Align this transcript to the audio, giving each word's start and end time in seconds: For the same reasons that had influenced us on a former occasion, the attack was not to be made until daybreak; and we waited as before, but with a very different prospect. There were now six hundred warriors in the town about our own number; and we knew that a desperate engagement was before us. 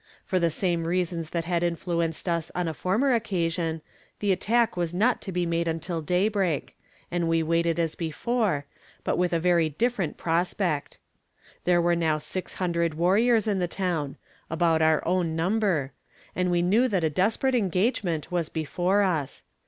For 0.25 0.39
the 0.39 0.49
same 0.49 0.85
reasons 0.85 1.29
that 1.29 1.45
had 1.45 1.61
influenced 1.61 2.27
us 2.27 2.51
on 2.55 2.67
a 2.67 2.73
former 2.73 3.13
occasion, 3.13 3.83
the 4.17 4.31
attack 4.31 4.75
was 4.75 4.95
not 4.95 5.21
to 5.21 5.31
be 5.31 5.45
made 5.45 5.67
until 5.67 6.01
daybreak; 6.01 6.75
and 7.11 7.27
we 7.29 7.43
waited 7.43 7.79
as 7.79 7.93
before, 7.93 8.65
but 9.03 9.15
with 9.15 9.31
a 9.31 9.39
very 9.39 9.69
different 9.69 10.17
prospect. 10.17 10.97
There 11.65 11.83
were 11.83 11.95
now 11.95 12.17
six 12.17 12.55
hundred 12.55 12.95
warriors 12.95 13.45
in 13.47 13.59
the 13.59 13.67
town 13.67 14.17
about 14.49 14.81
our 14.81 15.07
own 15.07 15.35
number; 15.35 15.91
and 16.35 16.49
we 16.49 16.63
knew 16.63 16.87
that 16.87 17.03
a 17.03 17.09
desperate 17.11 17.53
engagement 17.53 18.31
was 18.31 18.49
before 18.49 19.03
us. 19.03 19.43